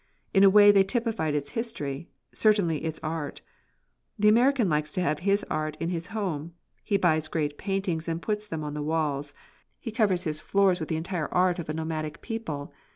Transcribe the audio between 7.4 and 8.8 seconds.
paintings and puts them on